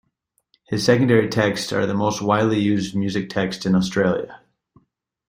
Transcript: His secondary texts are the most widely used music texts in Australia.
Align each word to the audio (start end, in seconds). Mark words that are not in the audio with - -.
His 0.67 0.83
secondary 0.83 1.29
texts 1.29 1.71
are 1.71 1.85
the 1.85 1.93
most 1.93 2.23
widely 2.23 2.57
used 2.59 2.95
music 2.95 3.29
texts 3.29 3.67
in 3.67 3.75
Australia. 3.75 4.41